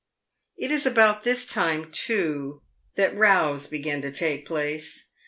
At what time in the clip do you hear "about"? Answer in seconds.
0.87-1.21